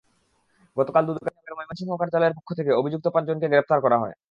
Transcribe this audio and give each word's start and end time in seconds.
গতকাল 0.77 1.03
দুদকের 1.07 1.53
ময়মনসিংহ 1.57 1.91
কার্যালয়ের 2.01 2.35
পক্ষ 2.37 2.49
থেকে 2.53 2.71
অভিযুক্ত 2.73 3.05
পাঁচজনকে 3.07 3.47
গ্রেপ্তার 3.47 3.79
করা 3.81 3.97
হয়। 3.97 4.15